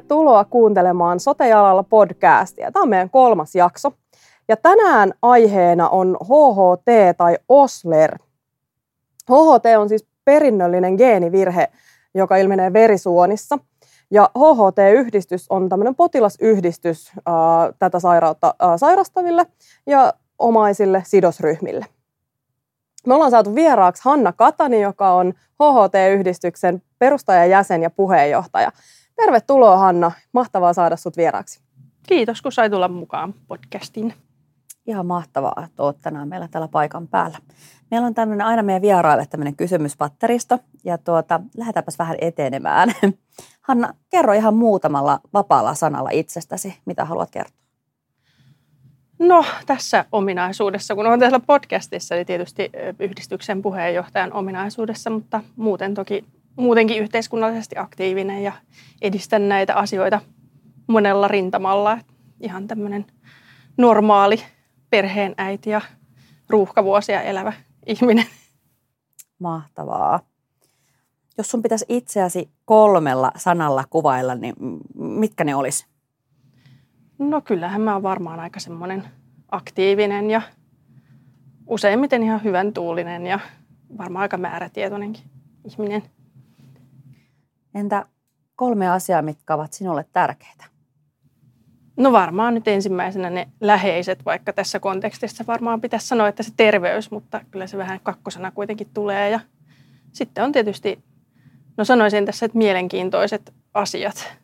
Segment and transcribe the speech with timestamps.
[0.00, 2.72] tervetuloa kuuntelemaan Sotejalalla podcastia.
[2.72, 3.92] Tämä on meidän kolmas jakso.
[4.48, 8.18] Ja tänään aiheena on HHT tai Osler.
[9.30, 11.68] HHT on siis perinnöllinen geenivirhe,
[12.14, 13.58] joka ilmenee verisuonissa.
[14.10, 17.34] Ja HHT-yhdistys on tämmöinen potilasyhdistys ää,
[17.78, 19.46] tätä sairautta ää, sairastaville
[19.86, 21.86] ja omaisille sidosryhmille.
[23.06, 28.72] Me ollaan saatu vieraaksi Hanna Katani, joka on HHT-yhdistyksen perustajajäsen ja puheenjohtaja.
[29.22, 31.60] Tervetuloa Hanna, mahtavaa saada sut vieraaksi.
[32.08, 34.14] Kiitos, kun sai tulla mukaan podcastiin.
[34.86, 37.38] Ihan mahtavaa, että olet tänään meillä täällä paikan päällä.
[37.90, 42.88] Meillä on tämmöinen aina meidän vieraille tämmöinen kysymyspatteristo ja tuota, lähdetäänpäs vähän etenemään.
[43.68, 47.58] Hanna, kerro ihan muutamalla vapaalla sanalla itsestäsi, mitä haluat kertoa.
[49.18, 56.24] No tässä ominaisuudessa, kun olen täällä podcastissa, niin tietysti yhdistyksen puheenjohtajan ominaisuudessa, mutta muuten toki
[56.58, 58.52] muutenkin yhteiskunnallisesti aktiivinen ja
[59.02, 60.20] edistän näitä asioita
[60.86, 61.98] monella rintamalla.
[62.40, 63.06] Ihan tämmöinen
[63.76, 64.42] normaali
[64.90, 65.80] perheen äiti ja
[66.48, 67.52] ruuhkavuosia elävä
[67.86, 68.26] ihminen.
[69.38, 70.20] Mahtavaa.
[71.38, 74.54] Jos sun pitäisi itseäsi kolmella sanalla kuvailla, niin
[74.94, 75.86] mitkä ne olisi?
[77.18, 79.04] No kyllähän mä oon varmaan aika semmoinen
[79.50, 80.42] aktiivinen ja
[81.66, 83.40] useimmiten ihan hyvän tuulinen ja
[83.98, 85.22] varmaan aika määrätietoinenkin
[85.64, 86.02] ihminen.
[87.74, 88.06] Entä
[88.56, 90.64] kolme asiaa, mitkä ovat sinulle tärkeitä?
[91.96, 97.10] No varmaan nyt ensimmäisenä ne läheiset, vaikka tässä kontekstissa varmaan pitäisi sanoa, että se terveys,
[97.10, 99.30] mutta kyllä se vähän kakkosena kuitenkin tulee.
[99.30, 99.40] Ja
[100.12, 100.98] sitten on tietysti,
[101.76, 104.38] no sanoisin tässä, että mielenkiintoiset asiat.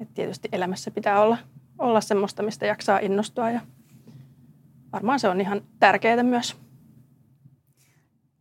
[0.00, 1.38] Että tietysti elämässä pitää olla,
[1.78, 3.60] olla semmoista, mistä jaksaa innostua ja
[4.92, 6.56] varmaan se on ihan tärkeää myös.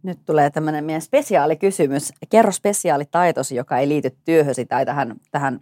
[0.03, 2.13] Nyt tulee tämmöinen meidän spesiaalikysymys.
[2.29, 5.59] Kerro spesiaalitaitosi, joka ei liity työhösi tai tähän, tähän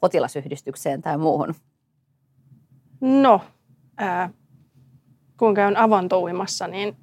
[0.00, 1.54] potilasyhdistykseen tai muuhun.
[3.00, 3.40] No,
[3.96, 4.30] ää,
[5.36, 6.96] kun käyn avantouimassa, niin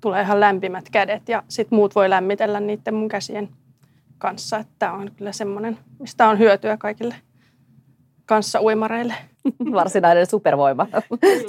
[0.00, 3.48] tulee ihan lämpimät kädet ja sitten muut voi lämmitellä niiden mun käsien
[4.18, 4.64] kanssa.
[4.78, 7.14] Tämä on kyllä semmoinen, mistä on hyötyä kaikille
[8.26, 9.14] kanssa uimareille.
[9.72, 10.86] Varsinainen supervoima,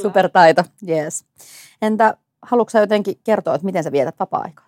[0.02, 1.26] supertaito, yes.
[1.82, 4.66] Entä haluatko jotenkin kertoa, että miten sä vietät vapaa-aikaa?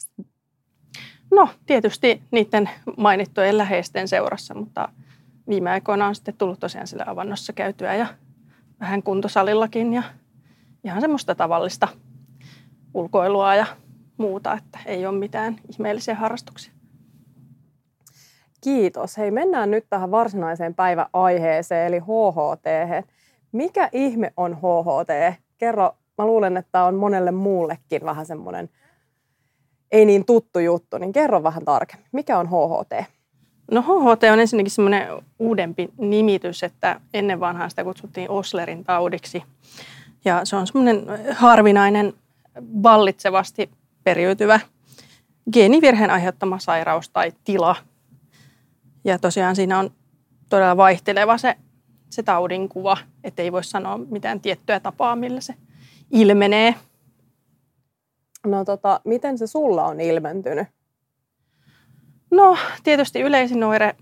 [1.31, 4.90] No, tietysti niiden mainittujen läheisten seurassa, mutta
[5.50, 8.08] viime aikoina on sitten tullut tosiaan sillä avannossa käytyä ja
[8.80, 10.03] vähän kuntosalillakin ja
[10.84, 11.88] ihan semmoista tavallista
[12.94, 13.66] ulkoilua ja
[14.18, 16.74] muuta, että ei ole mitään ihmeellisiä harrastuksia.
[18.62, 19.18] Kiitos.
[19.18, 22.66] Hei, mennään nyt tähän varsinaiseen päiväaiheeseen, eli HHT.
[23.52, 25.40] Mikä ihme on HHT?
[25.57, 28.70] Kerro, mä luulen, että on monelle muullekin vähän semmoinen
[29.92, 32.08] ei niin tuttu juttu, niin kerro vähän tarkemmin.
[32.12, 33.09] Mikä on HHT?
[33.72, 35.08] No HHT on ensinnäkin semmoinen
[35.40, 39.44] uudempi nimitys, että ennen vanhaa sitä kutsuttiin Oslerin taudiksi.
[40.25, 42.14] Ja se on semmoinen harvinainen,
[42.84, 43.70] vallitsevasti
[44.04, 44.59] periytyvä
[45.54, 47.75] geenivirheen aiheuttama sairaus tai tila.
[49.04, 49.90] Ja tosiaan siinä on
[50.50, 51.56] todella vaihteleva se,
[52.09, 55.56] se taudin kuva, että ei voi sanoa mitään tiettyä tapaa, millä se
[56.12, 56.76] ilmenee.
[58.46, 60.68] No tota, miten se sulla on ilmentynyt?
[62.32, 63.96] No tietysti yleisin oire,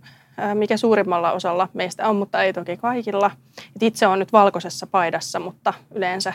[0.54, 3.32] mikä suurimmalla osalla meistä on, mutta ei toki kaikilla.
[3.76, 6.34] Et itse on nyt valkoisessa paidassa, mutta yleensä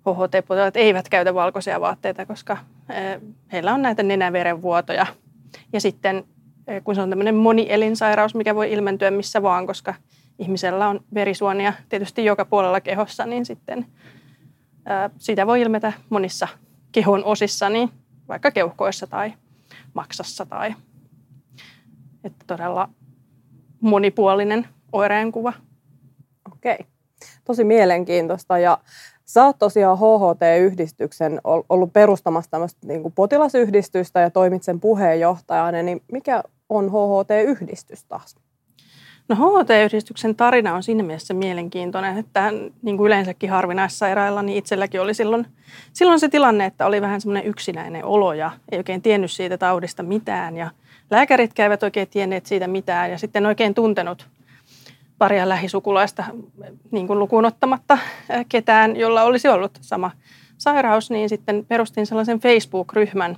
[0.00, 2.56] HHT-potilaat eivät käytä valkoisia vaatteita, koska
[3.52, 5.06] heillä on näitä nenäverenvuotoja.
[5.72, 6.24] Ja sitten
[6.84, 9.94] kun se on tämmöinen monielinsairaus, mikä voi ilmentyä missä vaan, koska
[10.38, 13.86] ihmisellä on verisuonia tietysti joka puolella kehossa, niin sitten
[15.18, 16.48] sitä voi ilmetä monissa
[16.92, 17.90] kehon osissa, niin
[18.28, 19.32] vaikka keuhkoissa tai
[19.94, 20.74] maksassa tai
[22.24, 22.88] että todella
[23.80, 25.52] monipuolinen oireenkuva.
[26.52, 26.86] Okei,
[27.44, 28.78] tosi mielenkiintoista ja
[29.32, 36.02] Sä oot tosiaan HHT-yhdistyksen ollut perustamassa tämmöistä niin kuin potilasyhdistystä ja toimit sen puheenjohtajana, niin
[36.12, 38.36] mikä on HHT-yhdistys taas?
[39.32, 42.50] No HHT-yhdistyksen tarina on siinä mielessä mielenkiintoinen, että
[42.82, 45.46] niin kuin yleensäkin harvinaissairailla, niin itselläkin oli silloin,
[45.92, 50.02] silloin se tilanne, että oli vähän semmoinen yksinäinen olo ja ei oikein tiennyt siitä taudista
[50.02, 50.56] mitään.
[50.56, 50.70] Ja
[51.10, 54.26] lääkärit eivät oikein tienneet siitä mitään ja sitten oikein tuntenut
[55.18, 56.24] paria lähisukulaista
[56.90, 57.98] niin kuin lukuun ottamatta
[58.48, 60.10] ketään, jolla olisi ollut sama
[60.58, 63.36] sairaus, niin sitten perustin sellaisen Facebook-ryhmän.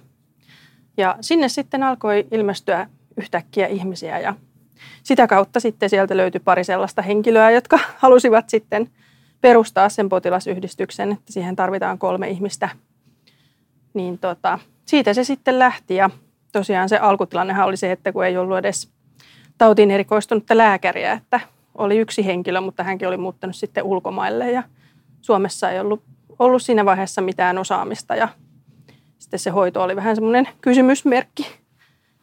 [0.97, 2.87] Ja sinne sitten alkoi ilmestyä
[3.17, 4.35] yhtäkkiä ihmisiä ja
[5.03, 8.91] sitä kautta sitten sieltä löytyi pari sellaista henkilöä, jotka halusivat sitten
[9.41, 12.69] perustaa sen potilasyhdistyksen, että siihen tarvitaan kolme ihmistä.
[13.95, 16.11] Niin tota, siitä se sitten lähti ja
[16.53, 18.91] tosiaan se alkutilannehan oli se, että kun ei ollut edes
[19.59, 21.41] tautiin erikoistunutta lääkäriä, että
[21.75, 24.63] oli yksi henkilö, mutta hänkin oli muuttanut sitten ulkomaille ja
[25.21, 26.03] Suomessa ei ollut,
[26.39, 28.29] ollut siinä vaiheessa mitään osaamista ja
[29.19, 31.64] sitten se hoito oli vähän semmoinen kysymysmerkki.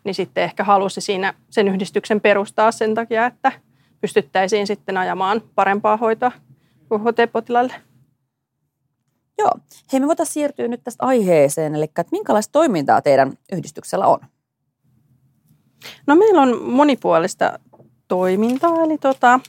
[0.03, 3.51] Niin sitten ehkä halusi siinä sen yhdistyksen perustaa sen takia, että
[4.01, 6.31] pystyttäisiin sitten ajamaan parempaa hoitoa
[6.93, 7.73] HT-potilaille.
[9.37, 9.51] Joo.
[9.93, 14.19] Hei, me voitaisiin siirtyä nyt tästä aiheeseen, eli että minkälaista toimintaa teidän yhdistyksellä on?
[16.07, 17.59] No meillä on monipuolista
[18.07, 19.39] toimintaa, eli tota,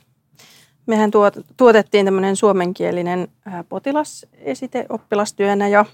[0.87, 3.29] mehän tuot, tuotettiin tämmöinen suomenkielinen
[3.69, 5.85] potilasesite oppilastyönä ja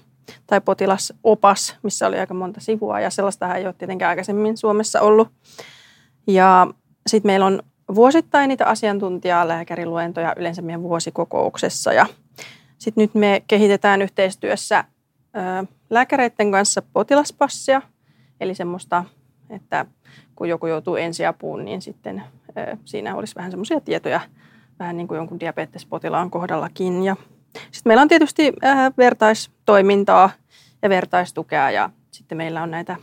[0.47, 5.27] tai potilasopas, missä oli aika monta sivua ja sellaista ei ole tietenkään aikaisemmin Suomessa ollut.
[6.27, 6.67] Ja
[7.07, 7.63] sitten meillä on
[7.95, 12.05] vuosittain niitä asiantuntijaa lääkäriluentoja yleensä meidän vuosikokouksessa ja
[12.77, 14.83] sitten nyt me kehitetään yhteistyössä
[15.89, 17.81] lääkäreiden kanssa potilaspassia,
[18.39, 19.03] eli semmoista,
[19.49, 19.85] että
[20.35, 22.23] kun joku joutuu ensiapuun, niin sitten
[22.85, 24.21] siinä olisi vähän semmoisia tietoja
[24.79, 27.03] vähän niin kuin jonkun diabetespotilaan kohdallakin.
[27.03, 27.15] Ja
[27.53, 28.53] sitten meillä on tietysti
[28.97, 30.29] vertaistoimintaa
[30.81, 32.95] ja vertaistukea ja sitten meillä on näitä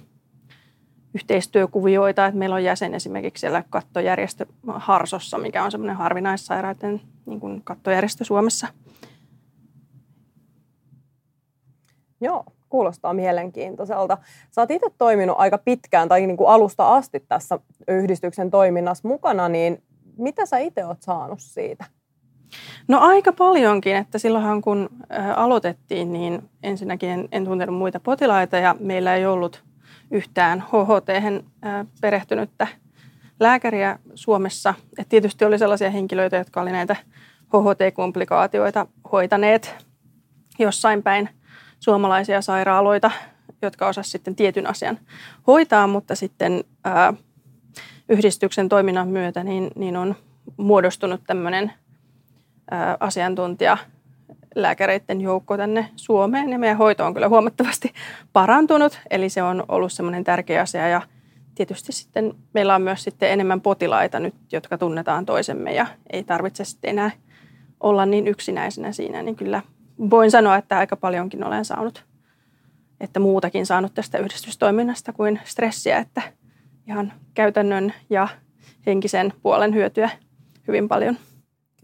[1.15, 7.63] yhteistyökuvioita, että meillä on jäsen esimerkiksi siellä kattojärjestö Harsossa, mikä on semmoinen harvinaissairaiden niin kuin
[7.65, 8.69] kattojärjestö Suomessa–
[12.21, 14.19] Joo, kuulostaa mielenkiintoiselta.
[14.51, 17.59] Sä oot itse toiminut aika pitkään tai niin kuin alusta asti tässä
[17.89, 19.83] yhdistyksen toiminnassa mukana, niin
[20.19, 21.85] mitä sä itse oot saanut siitä?
[22.89, 24.89] No aika paljonkin, että silloinhan kun
[25.37, 29.65] aloitettiin, niin ensinnäkin en, en tuntenut muita potilaita ja meillä ei ollut
[30.11, 31.09] yhtään HHT
[32.01, 32.67] perehtynyttä
[33.41, 34.75] lääkäriä Suomessa.
[34.99, 36.97] Et tietysti oli sellaisia henkilöitä, jotka oli näitä
[37.49, 39.87] HHT-komplikaatioita hoitaneet
[40.59, 41.29] jossain päin
[41.81, 43.11] suomalaisia sairaaloita,
[43.63, 44.99] jotka osasivat sitten tietyn asian
[45.47, 47.13] hoitaa, mutta sitten ää,
[48.09, 50.17] yhdistyksen toiminnan myötä niin, niin on
[50.57, 51.73] muodostunut tämmöinen
[53.01, 53.79] asiantuntija
[54.55, 57.93] lääkäreiden joukko tänne Suomeen ja meidän hoito on kyllä huomattavasti
[58.33, 61.03] parantunut, eli se on ollut semmoinen tärkeä asia ja
[61.55, 66.65] tietysti sitten meillä on myös sitten enemmän potilaita nyt, jotka tunnetaan toisemme ja ei tarvitse
[66.65, 67.11] sitten enää
[67.81, 69.63] olla niin yksinäisenä siinä, niin kyllä
[70.11, 72.05] voin sanoa, että aika paljonkin olen saanut,
[73.01, 76.23] että muutakin saanut tästä yhdistystoiminnasta kuin stressiä, että
[76.89, 78.29] ihan käytännön ja
[78.87, 80.11] henkisen puolen hyötyä
[80.69, 81.17] hyvin paljon.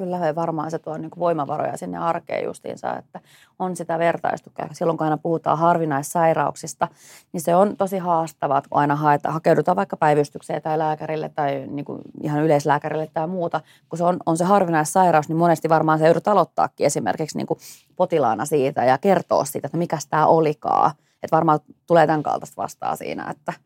[0.02, 3.20] Kyllä, varmaan se tuo niin voimavaroja sinne arkeen justiinsa, että
[3.58, 4.69] on sitä vertaistukea.
[4.72, 6.88] Silloin kun aina puhutaan harvinaissairauksista,
[7.32, 11.84] niin se on tosi haastavaa, kun aina haeta, hakeudutaan vaikka päivystykseen tai lääkärille tai niin
[11.84, 13.60] kuin ihan yleislääkärille tai muuta.
[13.88, 17.58] Kun se on, on se harvinaissairaus, niin monesti varmaan se joudut aloittaakin esimerkiksi niin kuin
[17.96, 20.90] potilaana siitä ja kertoa siitä, että mikä tämä olikaan.
[21.22, 23.52] Että varmaan tulee tämän kaltaista vastaa siinä, että–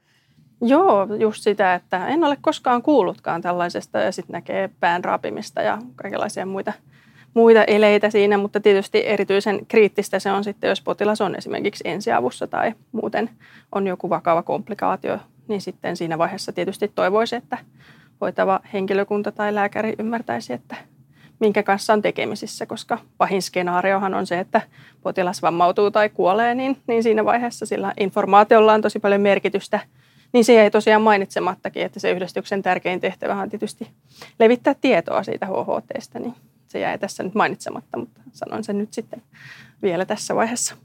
[0.61, 5.79] Joo, just sitä, että en ole koskaan kuullutkaan tällaisesta ja sitten näkee pään raapimista ja
[5.97, 6.73] kaikenlaisia muita,
[7.35, 12.47] muita eleitä siinä, mutta tietysti erityisen kriittistä se on sitten, jos potilas on esimerkiksi ensiavussa
[12.47, 13.31] tai muuten
[13.73, 15.19] on joku vakava komplikaatio,
[15.49, 17.59] niin sitten siinä vaiheessa tietysti toivoisi, että
[18.21, 20.77] hoitava henkilökunta tai lääkäri ymmärtäisi, että
[21.41, 24.61] minkä kanssa on tekemisissä, koska pahin skenaariohan on se, että
[25.03, 29.81] potilas vammautuu tai kuolee, niin, niin siinä vaiheessa sillä informaatiolla on tosi paljon merkitystä–
[30.37, 33.91] niin se ei tosiaan mainitsemattakin, että se yhdistyksen tärkein tehtävä on tietysti
[34.39, 36.35] levittää tietoa siitä HHTstä, niin
[36.67, 39.23] se jäi tässä nyt mainitsematta, mutta sanon sen nyt sitten
[39.83, 40.77] vielä tässä vaiheessa.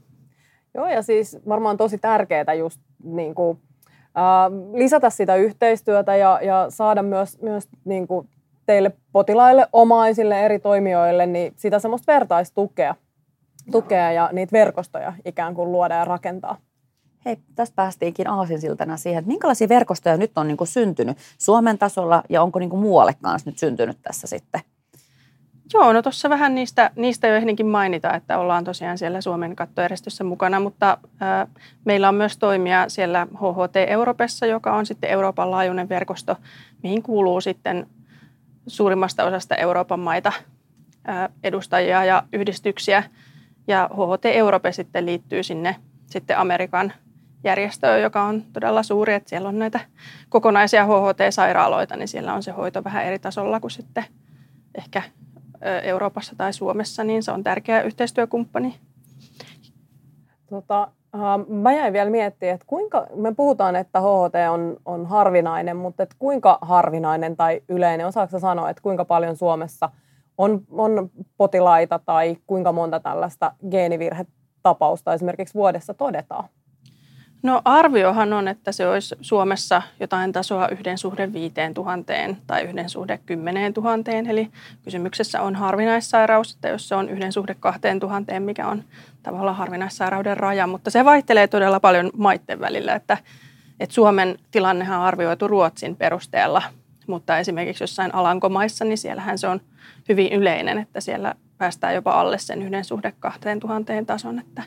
[0.74, 3.58] Joo, ja siis varmaan tosi tärkeää just niin kuin,
[4.04, 8.28] äh, lisätä sitä yhteistyötä ja, ja saada myös, myös niin kuin
[8.66, 12.94] teille potilaille, omaisille, eri toimijoille, niin sitä semmoista vertaistukea
[13.72, 16.56] tukea ja niitä verkostoja ikään kuin luoda ja rakentaa.
[17.24, 22.22] Hei, tästä päästiinkin aasinsiltana siihen, että minkälaisia verkostoja nyt on niin kuin syntynyt Suomen tasolla
[22.28, 24.60] ja onko niin kuin muualle kanssa nyt syntynyt tässä sitten?
[25.74, 30.24] Joo, no tuossa vähän niistä, niistä jo ehdinkin mainita, että ollaan tosiaan siellä Suomen kattojärjestössä
[30.24, 31.48] mukana, mutta äh,
[31.84, 36.36] meillä on myös toimia siellä HHT Euroopassa, joka on sitten Euroopan laajuinen verkosto,
[36.82, 37.86] mihin kuuluu sitten
[38.66, 40.32] suurimmasta osasta Euroopan maita
[41.08, 43.02] äh, edustajia ja yhdistyksiä.
[43.66, 45.76] Ja HHT Europe sitten liittyy sinne
[46.06, 46.92] sitten Amerikan
[47.44, 49.80] järjestöä, joka on todella suuri, että siellä on näitä
[50.28, 54.04] kokonaisia HHT-sairaaloita, niin siellä on se hoito vähän eri tasolla kuin sitten
[54.74, 55.02] ehkä
[55.82, 58.74] Euroopassa tai Suomessa, niin se on tärkeä yhteistyökumppani.
[60.50, 60.88] Tota,
[61.48, 66.16] mä jäin vielä miettimään, että kuinka, me puhutaan, että HHT on, on harvinainen, mutta että
[66.18, 69.90] kuinka harvinainen tai yleinen, osaako sanoa, että kuinka paljon Suomessa
[70.38, 76.48] on, on potilaita tai kuinka monta tällaista geenivirhetapausta esimerkiksi vuodessa todetaan?
[77.42, 82.88] No arviohan on, että se olisi Suomessa jotain tasoa yhden suhde viiteen tuhanteen tai yhden
[82.88, 84.26] suhde kymmeneen tuhanteen.
[84.26, 84.50] Eli
[84.84, 88.84] kysymyksessä on harvinaissairaus, että jos se on yhden suhde kahteen tuhanteen, mikä on
[89.22, 90.66] tavallaan harvinaissairauden raja.
[90.66, 93.18] Mutta se vaihtelee todella paljon maitten välillä, että,
[93.80, 96.62] että Suomen tilannehan on arvioitu Ruotsin perusteella.
[97.06, 99.60] Mutta esimerkiksi jossain Alankomaissa, niin siellähän se on
[100.08, 104.38] hyvin yleinen, että siellä päästään jopa alle sen yhden suhde kahteen tuhanteen tason.
[104.38, 104.62] Että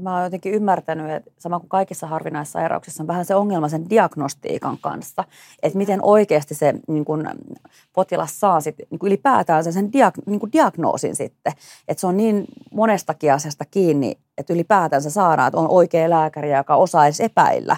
[0.00, 3.90] ja mä oon jotenkin ymmärtänyt, että sama kuin kaikissa harvinaissairauksissa on vähän se ongelma sen
[3.90, 5.24] diagnostiikan kanssa,
[5.62, 7.28] että miten oikeasti se niin kun,
[7.92, 11.52] potilas saa sit, niin ylipäätään sen, sen diag, niin diagnoosin sitten.
[11.88, 16.52] Että se on niin monestakin asiasta kiinni, että ylipäätään se saadaan, että on oikea lääkäri,
[16.52, 17.76] joka osaa edes epäillä.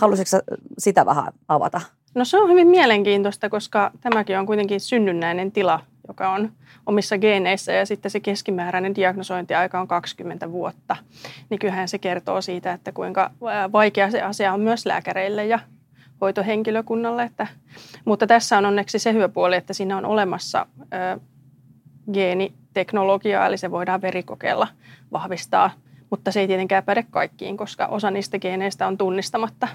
[0.00, 0.38] Haluaisitko
[0.78, 1.80] sitä vähän avata?
[2.14, 5.80] No se on hyvin mielenkiintoista, koska tämäkin on kuitenkin synnynnäinen tila,
[6.10, 6.52] joka on
[6.86, 10.96] omissa geeneissä ja sitten se keskimääräinen diagnosointiaika on 20 vuotta.
[11.50, 13.30] Niin kyllähän se kertoo siitä, että kuinka
[13.72, 15.58] vaikea se asia on myös lääkäreille ja
[16.20, 17.22] hoitohenkilökunnalle.
[17.22, 17.46] Että,
[18.04, 21.20] mutta tässä on onneksi se hyvä puoli, että siinä on olemassa ö,
[22.12, 24.68] geeniteknologiaa, eli se voidaan verikokeella
[25.12, 25.70] vahvistaa,
[26.10, 29.68] mutta se ei tietenkään päde kaikkiin, koska osa niistä geeneistä on tunnistamatta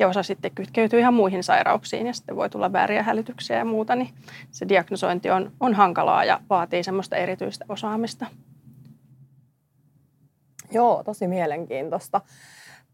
[0.00, 3.94] ja osa sitten kytkeytyy ihan muihin sairauksiin ja sitten voi tulla vääriä hälytyksiä ja muuta,
[3.94, 4.10] niin
[4.50, 8.26] se diagnosointi on, on hankalaa ja vaatii semmoista erityistä osaamista.
[10.72, 12.20] Joo, tosi mielenkiintoista.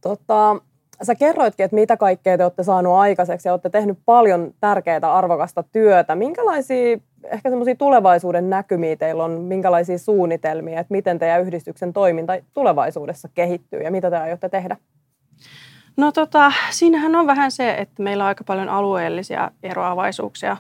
[0.01, 0.57] Tota,
[1.03, 5.63] sä kerroitkin, että mitä kaikkea te olette saanut aikaiseksi ja olette tehnyt paljon tärkeää arvokasta
[5.63, 6.15] työtä.
[6.15, 13.29] Minkälaisia ehkä semmoisia tulevaisuuden näkymiä teillä on, minkälaisia suunnitelmia, että miten teidän yhdistyksen toiminta tulevaisuudessa
[13.35, 14.77] kehittyy ja mitä te aiotte tehdä?
[15.97, 20.57] No tota, siinähän on vähän se, että meillä on aika paljon alueellisia eroavaisuuksia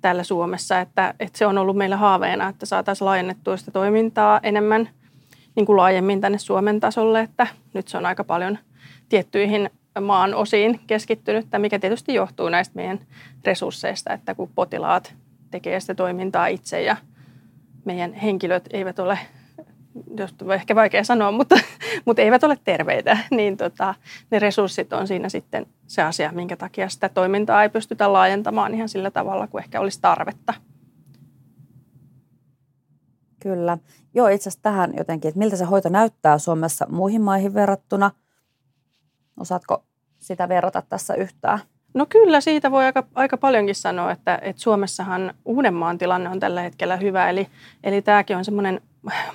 [0.00, 4.88] täällä Suomessa, että, että se on ollut meillä haaveena, että saataisiin laajennettua sitä toimintaa enemmän
[5.54, 8.58] niin kuin laajemmin tänne Suomen tasolle, että nyt se on aika paljon
[9.08, 12.98] tiettyihin maan osiin keskittynyt, mikä tietysti johtuu näistä meidän
[13.44, 15.14] resursseista, että kun potilaat
[15.50, 16.96] tekee sitä toimintaa itse ja
[17.84, 19.18] meidän henkilöt eivät ole
[20.16, 21.56] jos ehkä vaikea sanoa, mutta,
[22.06, 23.94] mutta eivät ole terveitä, niin tota,
[24.30, 28.88] ne resurssit on siinä sitten se asia, minkä takia sitä toimintaa ei pystytä laajentamaan ihan
[28.88, 30.54] sillä tavalla kuin ehkä olisi tarvetta.
[33.40, 33.78] Kyllä.
[34.14, 38.10] Joo, itse asiassa tähän jotenkin, että miltä se hoito näyttää Suomessa muihin maihin verrattuna.
[39.40, 39.84] Osaatko
[40.18, 41.58] sitä verrata tässä yhtään?
[41.94, 46.62] No kyllä, siitä voi aika, aika paljonkin sanoa, että, että Suomessahan Uudenmaan tilanne on tällä
[46.62, 47.30] hetkellä hyvä.
[47.30, 47.48] Eli,
[47.84, 48.80] eli tämäkin on semmoinen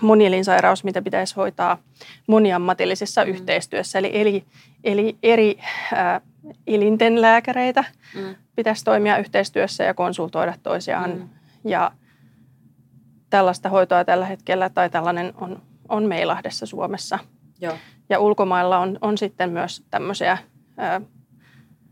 [0.01, 1.77] monielinsairaus, mitä pitäisi hoitaa
[2.27, 3.31] moniammatillisessa mm.
[3.31, 3.99] yhteistyössä.
[3.99, 4.45] Eli, eli,
[4.83, 5.59] eli eri
[5.93, 6.21] äh,
[6.67, 7.83] elinten lääkäreitä
[8.15, 8.35] mm.
[8.55, 11.11] pitäisi toimia yhteistyössä ja konsultoida toisiaan.
[11.11, 11.29] Mm.
[11.65, 11.91] Ja
[13.29, 17.19] tällaista hoitoa tällä hetkellä, tai tällainen on, on Meilahdessa Suomessa.
[17.61, 17.73] Joo.
[18.09, 21.01] Ja ulkomailla on, on sitten myös tämmöisiä äh,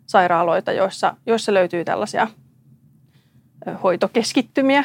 [0.05, 2.27] sairaaloita, joissa, joissa löytyy tällaisia
[3.83, 4.83] hoitokeskittymiä,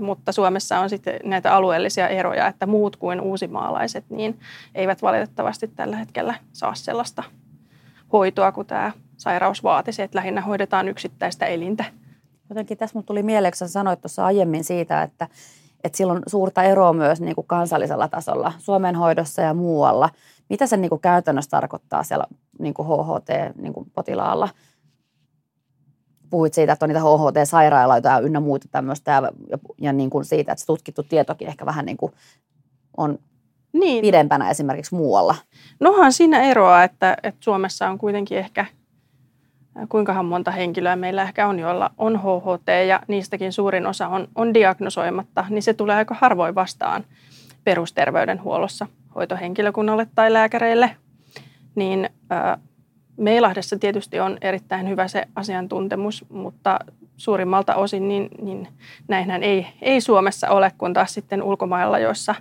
[0.00, 4.40] mutta Suomessa on sitten näitä alueellisia eroja, että muut kuin uusimaalaiset niin
[4.74, 7.22] eivät valitettavasti tällä hetkellä saa sellaista
[8.12, 11.84] hoitoa kuin tämä sairaus vaatisi, että lähinnä hoidetaan yksittäistä elintä.
[12.48, 15.28] Jotenkin tässä tuli mieleen, kun sanoit tuossa aiemmin siitä, että,
[15.84, 20.10] että sillä on suurta eroa myös niin kuin kansallisella tasolla, Suomen hoidossa ja muualla.
[20.48, 22.24] Mitä se niin kuin käytännössä tarkoittaa siellä
[22.58, 24.46] niin kuin HHT-potilaalla?
[24.46, 24.54] Niin
[26.30, 30.24] puhuit siitä, että on niitä HHT-sairaaloita ja ynnä muuta tämmöistä ja, ja, ja niin kuin
[30.24, 32.12] siitä, että se tutkittu tietokin ehkä vähän niin kuin
[32.96, 33.18] on
[33.72, 34.02] niin.
[34.02, 35.34] pidempänä esimerkiksi muualla.
[35.80, 38.66] Nohan siinä eroa, että, että Suomessa on kuitenkin ehkä
[39.88, 44.54] kuinkahan monta henkilöä meillä ehkä on, joilla on HHT ja niistäkin suurin osa on, on
[44.54, 47.04] diagnosoimatta, niin se tulee aika harvoin vastaan
[47.64, 50.96] perusterveydenhuollossa hoitohenkilökunnalle tai lääkäreille.
[51.74, 52.10] Niin
[53.18, 56.78] Meilahdessa tietysti on erittäin hyvä se asiantuntemus, mutta
[57.16, 58.68] suurimmalta osin niin, niin
[59.08, 62.34] näinhän ei, ei Suomessa ole, kun taas sitten ulkomailla, joissa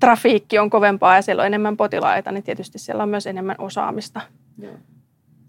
[0.00, 4.20] trafiikki on kovempaa ja siellä on enemmän potilaita, niin tietysti siellä on myös enemmän osaamista
[4.58, 4.74] Joo.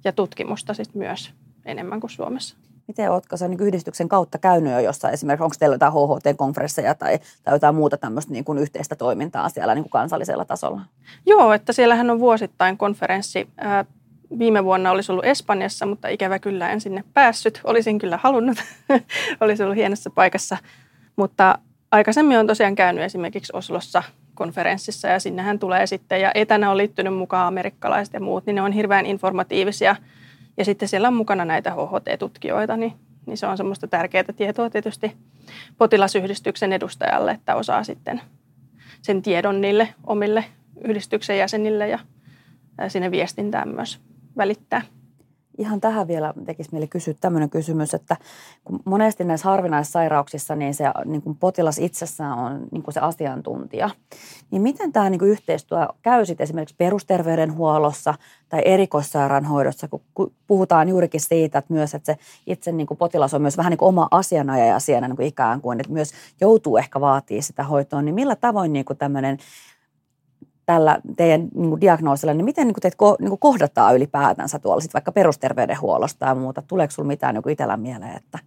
[0.03, 1.33] ja tutkimusta sitten myös
[1.65, 2.57] enemmän kuin Suomessa.
[2.87, 7.55] Miten oletko sen yhdistyksen kautta käynyt jo jossain, esimerkiksi onko teillä jotain HHT-konferensseja tai, tai
[7.55, 10.81] jotain muuta tämmöistä niin kuin yhteistä toimintaa siellä niin kuin kansallisella tasolla?
[11.25, 13.47] Joo, että siellähän on vuosittain konferenssi
[14.39, 17.61] viime vuonna olisi ollut Espanjassa, mutta ikävä kyllä en sinne päässyt.
[17.63, 18.57] Olisin kyllä halunnut.
[19.41, 20.57] olisi ollut hienossa paikassa.
[21.15, 21.57] Mutta
[21.91, 24.03] aikaisemmin on tosiaan käynyt esimerkiksi Oslossa
[24.35, 28.61] konferenssissa ja sinnehän tulee sitten, ja etänä on liittynyt mukaan amerikkalaiset ja muut, niin ne
[28.61, 29.95] on hirveän informatiivisia.
[30.57, 32.93] Ja sitten siellä on mukana näitä HHT-tutkijoita, niin,
[33.25, 35.17] niin se on semmoista tärkeää tietoa tietysti
[35.77, 38.21] potilasyhdistyksen edustajalle, että osaa sitten
[39.01, 40.45] sen tiedon niille omille
[40.83, 41.99] yhdistyksen jäsenille ja
[42.87, 43.99] sinne viestintään myös
[44.37, 44.81] välittää.
[45.57, 48.17] Ihan tähän vielä tekisi mieli kysyä tämmöinen kysymys, että
[48.63, 53.89] kun monesti näissä harvinaissairauksissa niin se niin kuin potilas itsessään on niin kuin se asiantuntija,
[54.51, 58.13] niin miten tämä niin kuin yhteistyö käy sitten esimerkiksi perusterveydenhuollossa
[58.49, 63.41] tai erikoissairaanhoidossa, kun puhutaan juurikin siitä, että myös että se itse niin kuin potilas on
[63.41, 66.11] myös vähän niin kuin oma asianajaja siinä niin kuin ikään kuin, että myös
[66.41, 69.37] joutuu ehkä vaatii sitä hoitoa, niin millä tavoin niin kuin tämmöinen
[70.65, 74.59] tällä teidän niin kuin diagnoosilla, niin miten niin kuin teitä ko, niin kuin kohdataan ylipäätänsä
[74.59, 76.61] tuolla sit vaikka perusterveydenhuollosta ja muuta?
[76.61, 78.15] Tuleeko sinulla mitään niin itsellä mieleen?
[78.15, 78.39] Että...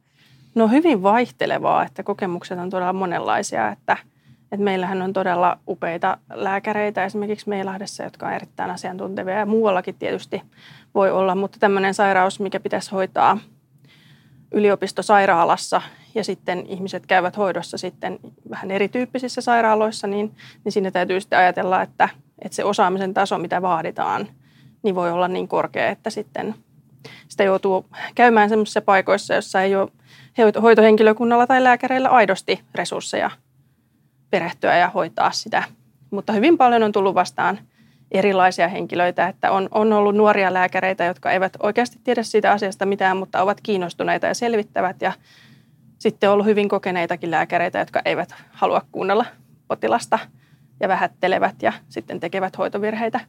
[0.54, 3.96] No hyvin vaihtelevaa, että kokemukset on todella monenlaisia, että,
[4.52, 10.42] että meillähän on todella upeita lääkäreitä esimerkiksi Meilahdessa, jotka on erittäin asiantuntevia ja muuallakin tietysti
[10.94, 13.38] voi olla, mutta tämmöinen sairaus, mikä pitäisi hoitaa
[14.52, 15.82] yliopistosairaalassa
[16.16, 18.18] ja sitten ihmiset käyvät hoidossa sitten
[18.50, 22.08] vähän erityyppisissä sairaaloissa, niin, niin siinä täytyy sitten ajatella, että,
[22.42, 24.28] että se osaamisen taso, mitä vaaditaan,
[24.82, 26.54] niin voi olla niin korkea, että sitten
[27.28, 29.90] sitä joutuu käymään sellaisissa paikoissa, joissa ei ole
[30.62, 33.30] hoitohenkilökunnalla tai lääkäreillä aidosti resursseja
[34.30, 35.64] perehtyä ja hoitaa sitä.
[36.10, 37.58] Mutta hyvin paljon on tullut vastaan
[38.10, 43.16] erilaisia henkilöitä, että on, on ollut nuoria lääkäreitä, jotka eivät oikeasti tiedä siitä asiasta mitään,
[43.16, 45.12] mutta ovat kiinnostuneita ja selvittävät ja
[45.98, 49.26] sitten on ollut hyvin kokeneitakin lääkäreitä, jotka eivät halua kuunnella
[49.68, 50.18] potilasta
[50.80, 53.20] ja vähättelevät ja sitten tekevät hoitovirheitä.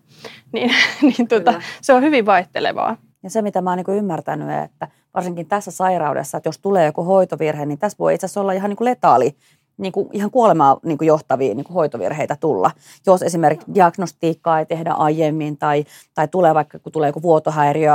[0.53, 0.71] Niin,
[1.01, 2.97] niin tuota, se on hyvin vaihtelevaa.
[3.23, 7.03] Ja se, mitä mä oon niin ymmärtänyt, että varsinkin tässä sairaudessa, että jos tulee joku
[7.03, 9.35] hoitovirhe, niin tässä voi itse asiassa olla ihan niin kuin letaali
[9.77, 12.71] niin kuin ihan kuolemaa niin kuin johtavia niin kuin hoitovirheitä tulla.
[13.05, 17.93] Jos esimerkiksi diagnostiikkaa ei tehdä aiemmin tai, tai tulee vaikka, kun tulee joku vuotohäiriö,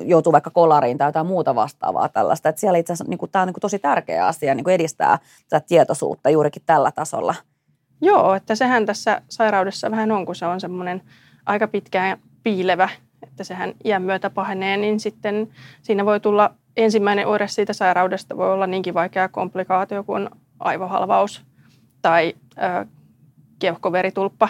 [0.00, 2.48] joutuu vaikka kolariin tai jotain muuta vastaavaa tällaista.
[2.48, 4.74] Että siellä itse asiassa niin kuin, tämä on niin kuin tosi tärkeä asia niin kuin
[4.74, 5.18] edistää
[5.48, 7.34] tätä tietoisuutta juurikin tällä tasolla.
[8.00, 11.02] Joo, että sehän tässä sairaudessa vähän on, kun se on semmoinen
[11.46, 12.88] aika pitkään piilevä,
[13.22, 15.48] että sehän iän myötä pahenee, niin sitten
[15.82, 21.42] siinä voi tulla ensimmäinen oire siitä sairaudesta voi olla niinkin vaikea komplikaatio kuin aivohalvaus
[22.02, 22.86] tai ö,
[23.58, 24.48] keuhkoveritulppa.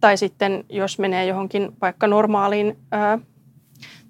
[0.00, 3.18] Tai sitten jos menee johonkin vaikka normaaliin ö,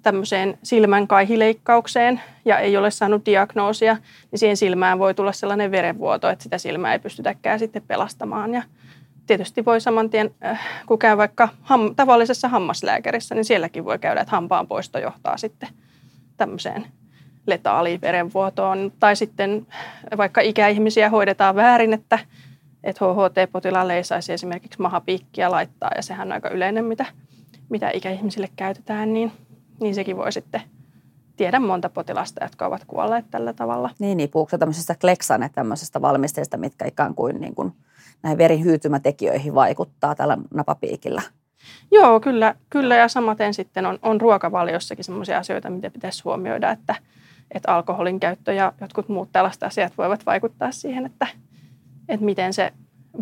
[0.01, 3.97] tämmöiseen silmän kaihileikkaukseen ja ei ole saanut diagnoosia,
[4.31, 8.53] niin siihen silmään voi tulla sellainen verenvuoto, että sitä silmää ei pystytäkään sitten pelastamaan.
[8.53, 8.63] Ja
[9.27, 10.35] tietysti voi saman tien,
[10.85, 15.69] kun käy vaikka ham, tavallisessa hammaslääkärissä, niin sielläkin voi käydä, että hampaan poisto johtaa sitten
[16.37, 16.85] tämmöiseen
[17.47, 18.91] letaaliin verenvuotoon.
[18.99, 19.67] Tai sitten
[20.17, 22.19] vaikka ikäihmisiä hoidetaan väärin, että,
[22.83, 27.05] että HHT-potilaalle ei saisi esimerkiksi mahapiikkiä laittaa, ja sehän on aika yleinen, mitä,
[27.69, 29.31] mitä ikäihmisille käytetään, niin,
[29.79, 30.61] niin sekin voi sitten
[31.35, 33.89] tiedä monta potilasta, jotka ovat kuolleet tällä tavalla.
[33.99, 37.73] Niin, niin puhuuko tämmöisestä kleksane tämmöisestä valmisteista, mitkä ikään kuin, niin kuin
[38.23, 41.21] näihin verihyytymätekijöihin vaikuttaa tällä napapiikillä?
[41.91, 46.95] Joo, kyllä, kyllä ja samaten sitten on, on ruokavaliossakin sellaisia asioita, mitä pitäisi huomioida, että,
[47.51, 51.27] että alkoholin käyttö ja jotkut muut tällaiset asiat voivat vaikuttaa siihen, että,
[52.09, 52.73] että miten se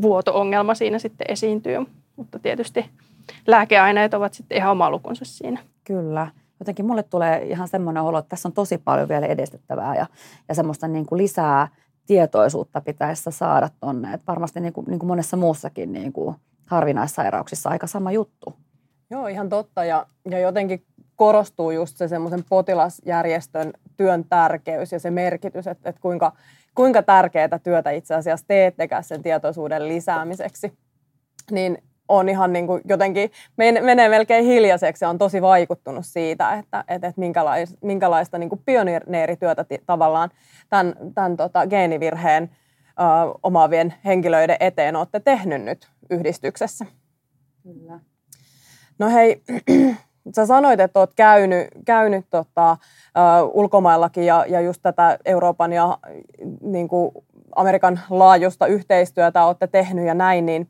[0.01, 1.77] vuoto-ongelma siinä sitten esiintyy.
[2.15, 2.89] Mutta tietysti
[3.47, 5.59] lääkeaineet ovat sitten ihan oma lukunsa siinä.
[5.83, 6.27] Kyllä.
[6.59, 10.05] Jotenkin mulle tulee ihan semmoinen olo, että tässä on tosi paljon vielä edistettävää ja,
[10.49, 11.67] ja semmoista niin kuin lisää
[12.05, 14.13] tietoisuutta pitäisi saada tuonne.
[14.13, 16.35] Että varmasti niin kuin, niin kuin monessa muussakin niin kuin
[16.67, 18.53] harvinaissairauksissa aika sama juttu.
[19.09, 19.85] Joo, ihan totta.
[19.85, 26.01] Ja, ja jotenkin korostuu just se semmoisen potilasjärjestön työn tärkeys ja se merkitys, että, että
[26.01, 26.31] kuinka,
[26.75, 30.73] kuinka tärkeää työtä itse asiassa teettekään sen tietoisuuden lisäämiseksi.
[31.51, 36.83] Niin on ihan niin kuin jotenkin, menee melkein hiljaiseksi ja on tosi vaikuttunut siitä, että,
[36.87, 40.29] että, että minkälaista, minkälaista niin kuin pioneerityötä tavallaan
[40.69, 43.03] tämän, tämän tota, geenivirheen ö,
[43.43, 46.85] omaavien henkilöiden eteen olette tehnyt nyt yhdistyksessä.
[47.63, 47.99] Kyllä.
[48.99, 49.43] No hei,
[50.35, 55.97] sä sanoit, että olet käynyt, käynyt tota, uh, ulkomaillakin ja, ja just tätä Euroopan ja
[56.61, 57.11] niin kuin
[57.55, 60.69] Amerikan laajuista yhteistyötä olette tehnyt ja näin, niin,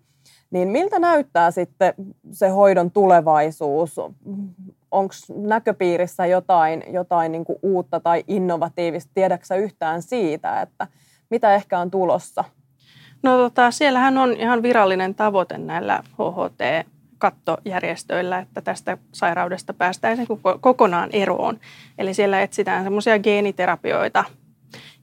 [0.52, 1.94] niin miltä näyttää sitten
[2.32, 4.00] se hoidon tulevaisuus?
[4.92, 9.12] Onko näköpiirissä jotain, jotain niin kuin uutta tai innovatiivista?
[9.14, 10.88] Tiedätkö yhtään siitä, että
[11.30, 12.44] mitä ehkä on tulossa?
[13.24, 16.88] No tota, siellähän on ihan virallinen tavoite näillä HHT
[17.24, 20.18] kattojärjestöillä, että tästä sairaudesta päästään
[20.62, 21.60] kokonaan eroon.
[21.98, 24.24] Eli siellä etsitään semmoisia geeniterapioita.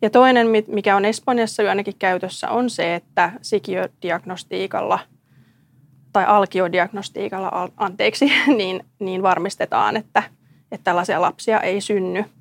[0.02, 4.98] Ja toinen, mikä on Espanjassa jo ainakin käytössä, on se, että sikiödiagnostiikalla
[6.12, 10.22] tai alkiodiagnostiikalla, anteeksi, niin, niin varmistetaan, että,
[10.72, 12.24] että tällaisia lapsia ei synny–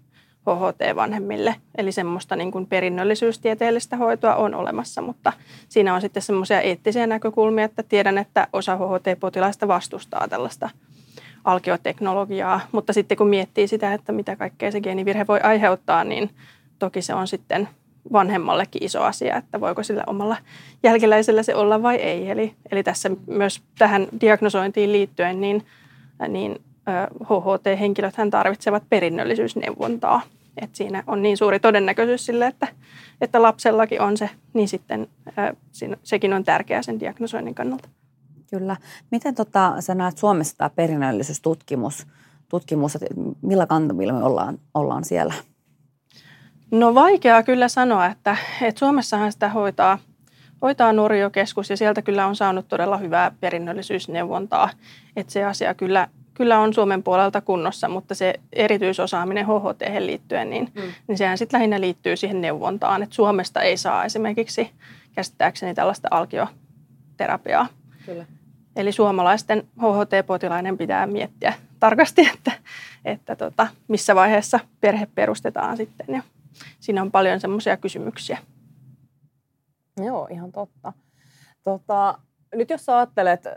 [0.56, 1.56] HHT-vanhemmille.
[1.78, 5.34] Eli semmoista niin kuin perinnöllisyystieteellistä hoitoa on olemassa, mutta
[5.70, 10.70] siinä on sitten semmoisia eettisiä näkökulmia, että tiedän, että osa HHT-potilaista vastustaa tällaista
[11.44, 12.60] alkioteknologiaa.
[12.72, 16.30] Mutta sitten kun miettii sitä, että mitä kaikkea se geenivirhe voi aiheuttaa, niin
[16.80, 17.70] toki se on sitten
[18.12, 20.38] vanhemmallekin iso asia, että voiko sillä omalla
[20.84, 22.30] jälkeläisellä se olla vai ei.
[22.30, 25.66] Eli, eli tässä myös tähän diagnosointiin liittyen, niin,
[26.28, 26.62] niin
[27.24, 30.22] HHT-henkilöt tarvitsevat perinnöllisyysneuvontaa.
[30.58, 32.68] Et siinä on niin suuri todennäköisyys sille, että,
[33.22, 35.08] että lapsellakin on se, niin sitten
[35.38, 37.90] ää, siinä, sekin on tärkeää sen diagnosoinnin kannalta.
[38.50, 38.78] Kyllä.
[39.12, 42.08] Miten tota, sä näet Suomessa tämä perinnöllisyystutkimus,
[42.50, 43.08] tutkimus, että
[43.42, 45.34] millä kantamilla me ollaan, ollaan siellä?
[46.72, 50.00] No vaikeaa kyllä sanoa, että, että Suomessahan sitä hoitaa,
[50.62, 54.70] hoitaa Nuoriokeskus ja sieltä kyllä on saanut todella hyvää perinnöllisyysneuvontaa.
[55.16, 56.08] Että se asia kyllä,
[56.40, 60.82] kyllä on Suomen puolelta kunnossa, mutta se erityisosaaminen HHT liittyen, niin, mm.
[61.08, 63.04] niin sehän sitten lähinnä liittyy siihen neuvontaan.
[63.04, 64.72] Että Suomesta ei saa esimerkiksi
[65.14, 67.68] käsittääkseni tällaista alkioterapiaa.
[68.06, 68.26] Kyllä.
[68.76, 72.52] Eli suomalaisten HHT-potilainen pitää miettiä tarkasti, että,
[73.06, 76.16] että tota, missä vaiheessa perhe perustetaan sitten.
[76.16, 76.22] Ja
[76.80, 78.38] siinä on paljon semmoisia kysymyksiä.
[80.06, 80.94] Joo, ihan totta.
[81.64, 82.20] Tota,
[82.56, 83.54] nyt jos ajattelet äh,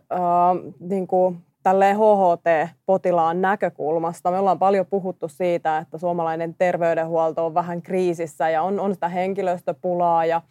[0.81, 7.83] niin kuin tälleen HHT-potilaan näkökulmasta, me ollaan paljon puhuttu siitä, että suomalainen terveydenhuolto on vähän
[7.83, 10.43] kriisissä ja on, on sitä henkilöstöpulaa ja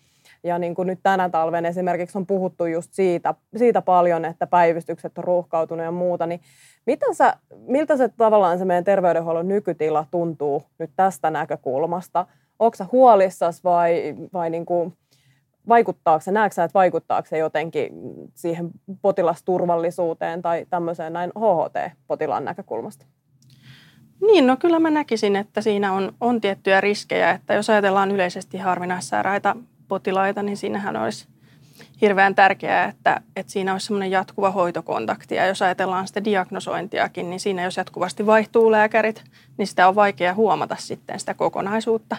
[0.43, 5.17] ja niin kuin nyt tänä talven esimerkiksi on puhuttu just siitä, siitä paljon, että päivystykset
[5.17, 6.41] on ruuhkautunut ja muuta, niin
[6.85, 12.25] mitä sä, miltä se tavallaan se meidän terveydenhuollon nykytila tuntuu nyt tästä näkökulmasta?
[12.59, 14.93] Onko sä huolissas vai, vai niin kuin,
[15.67, 17.91] vaikuttaako se, näetkö sä, että vaikuttaako se jotenkin
[18.35, 18.71] siihen
[19.01, 23.05] potilasturvallisuuteen tai tämmöiseen näin HHT-potilaan näkökulmasta?
[24.21, 28.57] Niin, no kyllä mä näkisin, että siinä on, on tiettyjä riskejä, että jos ajatellaan yleisesti
[28.57, 29.55] harvinaissairaita
[29.87, 31.27] potilaita, niin siinähän olisi
[32.01, 35.35] hirveän tärkeää, että, että siinä olisi semmoinen jatkuva hoitokontakti.
[35.35, 39.23] Ja jos ajatellaan sitä diagnosointiakin, niin siinä jos jatkuvasti vaihtuu lääkärit,
[39.57, 42.17] niin sitä on vaikea huomata sitten sitä kokonaisuutta.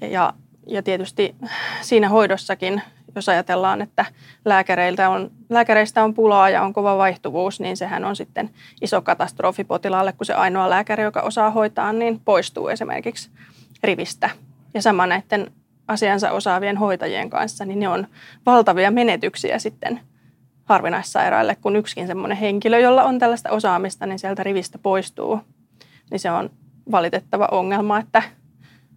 [0.00, 0.34] Ja,
[0.68, 1.34] ja tietysti
[1.80, 2.82] siinä hoidossakin,
[3.14, 4.04] jos ajatellaan, että
[4.44, 8.50] lääkäreiltä on, lääkäreistä on pulaa ja on kova vaihtuvuus, niin sehän on sitten
[8.82, 13.30] iso katastrofi potilaalle, kun se ainoa lääkäri, joka osaa hoitaa, niin poistuu esimerkiksi
[13.82, 14.30] rivistä.
[14.74, 15.52] Ja sama näiden
[15.88, 18.06] asiansa osaavien hoitajien kanssa, niin ne on
[18.46, 20.00] valtavia menetyksiä sitten
[20.64, 25.40] harvinaissairaille, kun yksikin semmoinen henkilö, jolla on tällaista osaamista, niin sieltä rivistä poistuu.
[26.10, 26.50] Niin se on
[26.90, 28.22] valitettava ongelma, että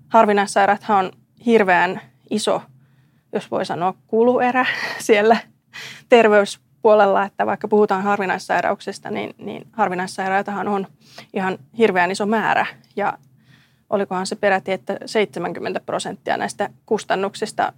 [0.10, 1.12] harvinaissairaathan on
[1.46, 2.62] hirveän iso,
[3.34, 4.66] jos voi sanoa, kuluerä
[5.00, 5.38] siellä
[6.10, 10.88] terveyspuolella, että vaikka puhutaan harvinaissairauksista, niin, niin harvinaissairaitahan on
[11.34, 12.66] ihan hirveän iso määrä.
[12.96, 13.18] Ja
[13.90, 17.74] olikohan se peräti, että 70 prosenttia näistä kustannuksista,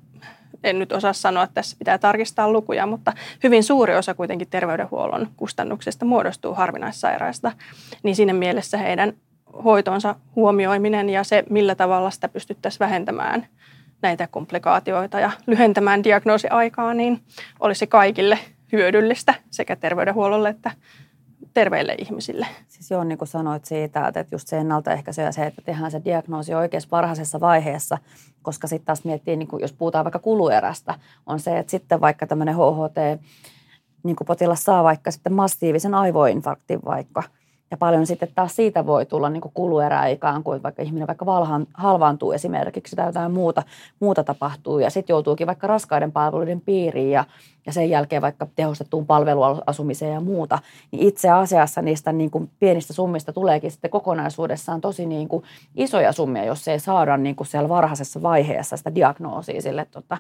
[0.63, 5.28] en nyt osaa sanoa, että tässä pitää tarkistaa lukuja, mutta hyvin suuri osa kuitenkin terveydenhuollon
[5.38, 7.52] kustannuksista muodostuu harvinaissairaista,
[8.04, 9.13] niin siinä mielessä heidän
[9.63, 13.48] hoitonsa huomioiminen ja se, millä tavalla sitä pystyttäisiin vähentämään
[14.02, 17.20] näitä komplikaatioita ja lyhentämään diagnoosiaikaa, niin
[17.60, 18.39] olisi kaikille
[18.72, 20.72] hyödyllistä sekä terveydenhuollolle että
[21.54, 22.48] terveille ihmisille.
[22.68, 26.02] Siis joo, niin kuin sanoit siitä, että just se ennaltaehkäisy ja se, että tehdään se
[26.06, 27.98] diagnoosi oikeassa varhaisessa vaiheessa,
[28.42, 32.28] koska sitten taas miettii, niin kuin jos puhutaan vaikka kuluerästä, on se, että sitten vaikka
[32.28, 33.22] tämmöinen HHT,
[34.04, 37.24] niin kuin potilas saa vaikka sitten massiivisen aivoinfarktin vaikka–
[37.73, 41.25] ja paljon sitten taas siitä voi tulla niin kuin kuluerää ikään kuin, vaikka ihminen vaikka
[41.25, 43.63] valhaan, halvaantuu esimerkiksi tai jotain muuta,
[43.99, 44.79] muuta tapahtuu.
[44.79, 47.25] Ja sitten joutuukin vaikka raskaiden palveluiden piiriin ja,
[47.65, 50.59] ja sen jälkeen vaikka tehostettuun palveluasumiseen ja muuta.
[50.91, 55.43] Niin itse asiassa niistä niin kuin pienistä summista tuleekin sitten kokonaisuudessaan tosi niin kuin
[55.75, 60.17] isoja summia, jos ei saada niin kuin siellä varhaisessa vaiheessa sitä diagnoosia sille tota,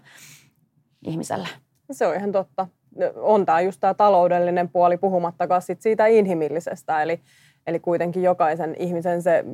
[1.07, 1.47] ihmiselle.
[1.91, 2.67] Se on ihan totta
[3.15, 7.01] on tämä just tämä taloudellinen puoli, puhumattakaan sit siitä inhimillisestä.
[7.01, 7.19] Eli,
[7.67, 9.45] eli kuitenkin jokaisen ihmisen se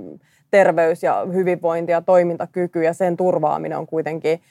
[0.52, 4.42] terveys ja hyvinvointi ja toimintakyky ja sen turvaaminen on kuitenkin,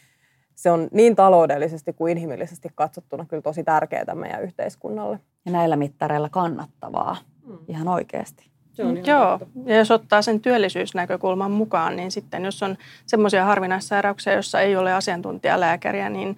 [0.55, 5.21] se on niin taloudellisesti kuin inhimillisesti katsottuna kyllä tosi tärkeää meidän yhteiskunnalle.
[5.45, 7.59] Ja näillä mittareilla kannattavaa, mm.
[7.69, 8.49] ihan oikeasti.
[8.73, 14.33] Se on Joo, ja jos ottaa sen työllisyysnäkökulman mukaan, niin sitten jos on semmoisia harvinaissairauksia,
[14.33, 16.37] joissa ei ole asiantuntijalääkäriä, niin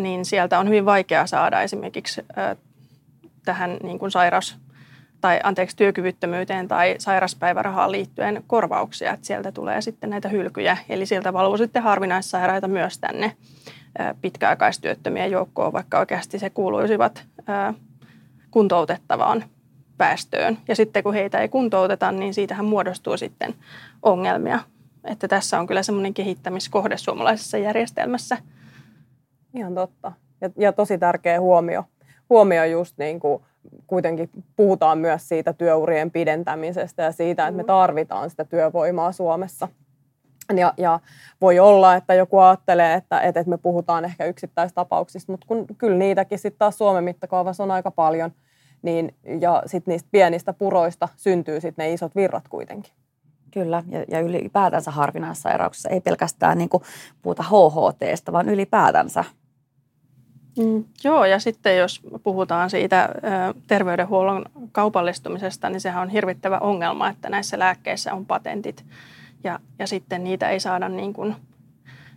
[0.00, 2.24] niin sieltä on hyvin vaikea saada esimerkiksi
[3.44, 4.56] tähän niin kuin sairaus-
[5.20, 9.12] tai anteeksi, työkyvyttömyyteen tai sairaspäivärahaan liittyen korvauksia.
[9.12, 13.36] Että sieltä tulee sitten näitä hylkyjä, eli sieltä valuu sitten harvinaissairaita myös tänne
[14.22, 17.24] pitkäaikaistyöttömien joukkoon, vaikka oikeasti se kuuluisivat
[18.50, 19.44] kuntoutettavaan
[19.96, 20.58] päästöön.
[20.68, 23.54] Ja sitten kun heitä ei kuntouteta, niin siitähän muodostuu sitten
[24.02, 24.60] ongelmia.
[25.04, 28.38] Että tässä on kyllä semmoinen kehittämiskohde suomalaisessa järjestelmässä–
[29.54, 30.12] Ihan totta.
[30.40, 31.84] Ja, ja tosi tärkeä huomio.
[32.30, 33.42] Huomio just niin kuin
[33.86, 37.66] kuitenkin puhutaan myös siitä työurien pidentämisestä ja siitä, että me mm.
[37.66, 39.68] tarvitaan sitä työvoimaa Suomessa.
[40.56, 41.00] Ja, ja
[41.40, 46.38] voi olla, että joku ajattelee, että, että me puhutaan ehkä yksittäistapauksista, mutta kun, kyllä niitäkin
[46.38, 48.30] sitten taas Suomen mittakaavassa on aika paljon,
[48.82, 52.92] niin, ja sitten niistä pienistä puroista syntyy sitten ne isot virrat kuitenkin.
[53.50, 56.70] Kyllä, ja, ja ylipäätänsä harvinaissairauksissa ei pelkästään niin
[57.22, 59.24] puhuta HHTstä, vaan ylipäätänsä.
[60.58, 63.08] Mm, joo, ja sitten jos puhutaan siitä
[63.66, 68.84] terveydenhuollon kaupallistumisesta, niin sehän on hirvittävä ongelma, että näissä lääkkeissä on patentit
[69.44, 71.36] ja, ja sitten niitä ei saada niin kuin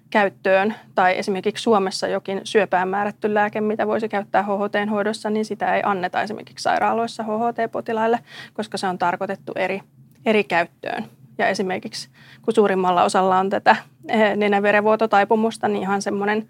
[0.10, 0.76] käyttöön.
[0.96, 6.22] Tai esimerkiksi Suomessa jokin syöpään määrätty lääke, mitä voisi käyttää HHT-hoidossa, niin sitä ei anneta
[6.22, 8.20] esimerkiksi sairaaloissa HHT-potilaille,
[8.54, 9.82] koska se on tarkoitettu eri,
[10.26, 11.19] eri käyttöön.
[11.40, 12.10] Ja esimerkiksi
[12.42, 13.76] kun suurimmalla osalla on tätä
[14.08, 16.50] eh, nenäverenvuototaipumusta, niin ihan semmoinen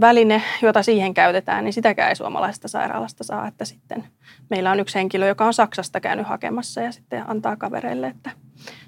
[0.00, 3.46] väline, jota siihen käytetään, niin sitäkään ei suomalaisesta sairaalasta saa.
[3.46, 4.04] Että sitten
[4.50, 8.30] meillä on yksi henkilö, joka on Saksasta käynyt hakemassa ja sitten antaa kavereille, että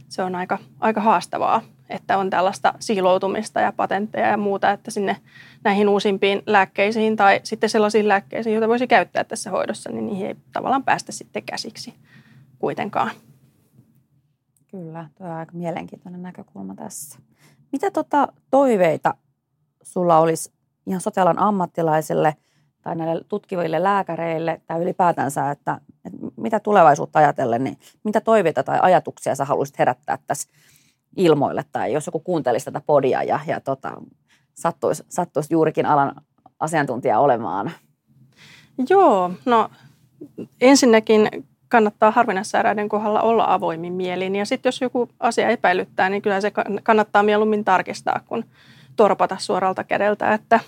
[0.09, 5.17] se on aika, aika haastavaa, että on tällaista siiloutumista ja patentteja ja muuta, että sinne
[5.65, 10.37] näihin uusimpiin lääkkeisiin tai sitten sellaisiin lääkkeisiin, joita voisi käyttää tässä hoidossa, niin niihin ei
[10.53, 11.95] tavallaan päästä sitten käsiksi
[12.59, 13.11] kuitenkaan.
[14.71, 17.19] Kyllä, tuo on aika mielenkiintoinen näkökulma tässä.
[17.73, 19.15] Mitä tota toiveita
[19.83, 20.53] sulla olisi
[20.87, 22.37] ihan sotealan ammattilaisille
[22.83, 28.79] tai näille tutkiville lääkäreille tai ylipäätänsä, että, että mitä tulevaisuutta ajatellen, niin mitä toiveita tai
[28.83, 30.49] ajatuksia sä haluaisit herättää tässä
[31.17, 34.03] ilmoille tai jos joku kuuntelisi tätä podia ja, ja tota,
[34.55, 36.15] sattuisi, sattuisi juurikin alan
[36.61, 37.71] asiantuntija olemaan?
[38.89, 39.71] Joo, no
[40.61, 41.29] ensinnäkin
[41.71, 44.37] kannattaa harvinaissairaiden kohdalla olla avoimin mielin.
[44.37, 46.53] Ja sitten jos joku asia epäilyttää, niin kyllä se
[46.83, 48.45] kannattaa mieluummin tarkistaa, kun
[48.97, 50.61] torpata suoralta kädeltä, että,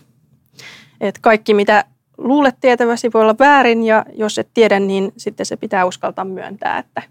[1.01, 1.85] että kaikki mitä
[2.19, 6.79] luulet tietäväsi voi olla väärin ja jos et tiedä, niin sitten se pitää uskaltaa myöntää,
[6.79, 7.03] että,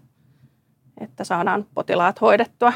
[1.00, 2.72] että saadaan potilaat hoidettua.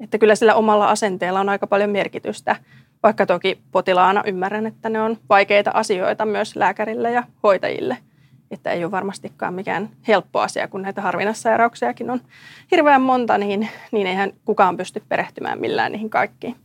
[0.00, 2.56] Että kyllä sillä omalla asenteella on aika paljon merkitystä,
[3.02, 7.96] vaikka toki potilaana ymmärrän, että ne on vaikeita asioita myös lääkärille ja hoitajille.
[8.50, 12.20] Että ei ole varmastikaan mikään helppo asia, kun näitä harvinaissairauksiakin on
[12.70, 16.56] hirveän monta, niin, niin eihän kukaan pysty perehtymään millään niihin kaikkiin.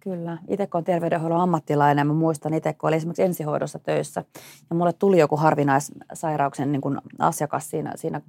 [0.00, 0.38] Kyllä.
[0.48, 4.24] Itse kun olen terveydenhoidon ammattilainen, mä muistan itse, kun olin esimerkiksi ensihoidossa töissä
[4.70, 8.20] ja mulle tuli joku harvinaissairauksen niin kuin asiakas siinä, siinä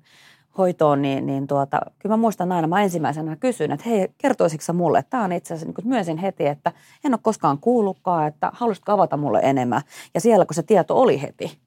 [0.57, 4.73] hoitoon, niin, niin tuota, kyllä mä muistan aina, mä ensimmäisenä kysyin, että hei, kertoisitko sä
[4.73, 5.03] mulle?
[5.09, 6.71] Tämä on itse asiassa, niin myönsin heti, että
[7.03, 9.81] en ole koskaan kuullutkaan, että haluaisitko avata mulle enemmän?
[10.13, 11.57] Ja siellä, kun se tieto oli heti.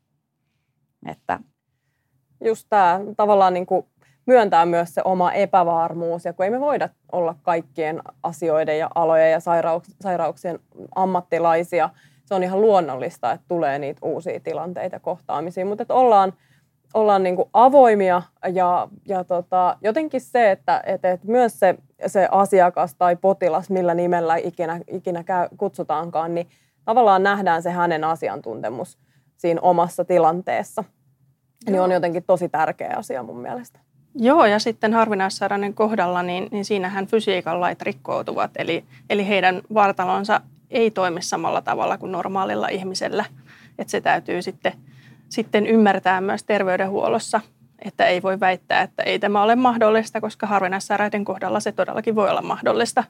[1.08, 1.40] Että...
[2.44, 3.86] Just tämä tavallaan niin kuin
[4.26, 6.24] myöntää myös se oma epävarmuus.
[6.24, 10.58] Ja kun ei me voida olla kaikkien asioiden ja alojen ja sairauks- sairauksien
[10.94, 11.90] ammattilaisia,
[12.24, 15.66] se on ihan luonnollista, että tulee niitä uusia tilanteita kohtaamisia.
[15.66, 16.32] Mutta että ollaan,
[16.94, 21.74] ollaan niin kuin avoimia ja, ja tota, jotenkin se, että, että, että myös se,
[22.06, 26.48] se asiakas tai potilas, millä nimellä ikinä, ikinä käy, kutsutaankaan, niin
[26.84, 28.98] tavallaan nähdään se hänen asiantuntemus
[29.37, 30.85] siinä omassa tilanteessa.
[31.66, 31.73] Joo.
[31.73, 33.81] Niin on jotenkin tosi tärkeä asia mun mielestä.
[34.14, 40.40] Joo, ja sitten harvinaissairauden kohdalla, niin, niin siinähän fysiikan lait rikkoutuvat, eli, eli heidän vartalonsa
[40.70, 43.25] ei toimi samalla tavalla kuin normaalilla ihmisellä.
[43.79, 44.73] Että se täytyy sitten,
[45.29, 47.40] sitten ymmärtää myös terveydenhuollossa,
[47.85, 52.31] että ei voi väittää, että ei tämä ole mahdollista, koska harvinaissairaiden kohdalla se todellakin voi
[52.31, 53.05] olla mahdollista.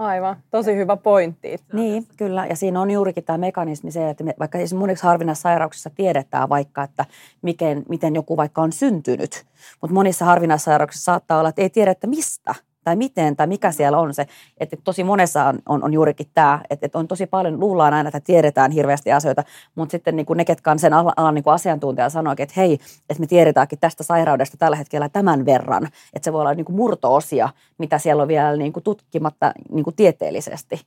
[0.00, 1.56] Aivan, tosi hyvä pointti.
[1.72, 2.46] Niin, kyllä.
[2.46, 7.04] Ja siinä on juurikin tämä mekanismi se, että me, vaikka moniksi harvinaissairauksissa tiedetään vaikka, että
[7.42, 9.44] miten, miten joku vaikka on syntynyt,
[9.80, 13.98] mutta monissa harvinaissairauksissa saattaa olla, että ei tiedä, että mistä– tai miten tai mikä siellä
[13.98, 14.26] on se.
[14.60, 18.08] Että tosi monessa on, on, on juurikin tämä, että, että on tosi paljon, luullaan aina,
[18.08, 21.54] että tiedetään hirveästi asioita, mutta sitten niin kuin ne, ketkä on sen alan, niin kuin
[21.54, 22.74] asiantuntija sanoo, että hei,
[23.10, 26.76] että me tiedetäänkin tästä sairaudesta tällä hetkellä tämän verran, että se voi olla niin kuin
[26.76, 30.80] murto-osia, mitä siellä on vielä niin kuin tutkimatta niin kuin tieteellisesti.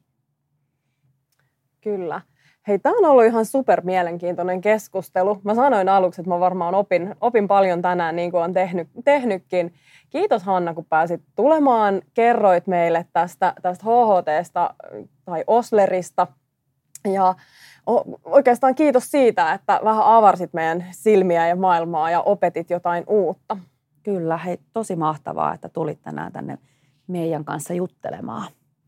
[1.82, 2.22] Kyllä.
[2.68, 5.42] Hei, tämä on ollut ihan super mielenkiintoinen keskustelu.
[5.44, 9.74] Mä sanoin aluksi, että mä varmaan opin, opin paljon tänään, niin kuin olen tehnyt, tehnytkin.
[10.10, 12.02] Kiitos Hanna, kun pääsit tulemaan.
[12.14, 14.74] Kerroit meille tästä, tästä HHTsta
[15.26, 16.28] tai Oslerista.
[17.14, 17.36] Ja
[18.26, 23.58] oikeastaan kiitos siitä, että vähän avarsit meidän silmiä ja maailmaa ja opetit jotain uutta.
[24.04, 26.58] Kyllä, hei, tosi mahtavaa, että tulit tänään tänne
[27.08, 28.48] meidän kanssa juttelemaan.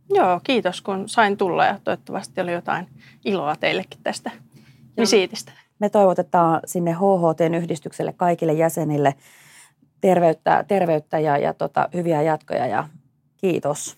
[0.10, 2.88] Joo, kiitos kun sain tulla ja toivottavasti oli jotain
[3.26, 4.32] iloa teillekin tästä
[4.98, 5.52] visiitistä.
[5.80, 9.16] Me toivotetaan sinne HHT-yhdistykselle kaikille jäsenille
[10.02, 12.88] terveyttä, terveyttä ja, ja tota, hyviä jatkoja ja
[13.38, 13.98] kiitos.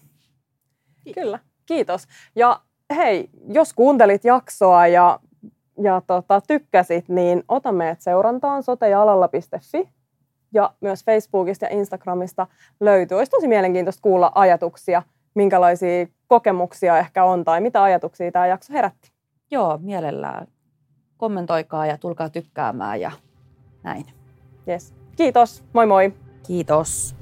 [1.13, 2.08] Kyllä, kiitos.
[2.36, 2.62] Ja
[2.96, 5.20] hei, jos kuuntelit jaksoa ja
[5.84, 9.89] ja tota, tykkäsit, niin ota meidät seurantaan sotejalalla.fi
[10.54, 12.48] ja myös Facebookista ja Instagramista
[12.80, 13.17] löytyy.
[13.17, 15.04] Olisi tosi mielenkiintoista kuulla ajatuksia,
[15.38, 19.12] minkälaisia kokemuksia ehkä on tai mitä ajatuksia tämä jakso herätti.
[19.52, 20.47] Joo, mielellään.
[21.17, 23.12] Kommentoikaa ja tulkaa tykkäämään ja
[23.84, 24.06] näin.
[24.67, 24.93] Yes.
[25.15, 26.13] Kiitos, moi moi.
[26.47, 27.17] Kiitos.